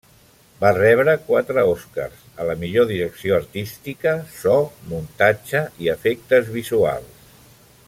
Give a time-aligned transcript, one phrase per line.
[0.61, 4.57] Va rebre quatre Oscars: a la millor direcció artística, so,
[4.95, 7.33] muntatge i efectes visuals.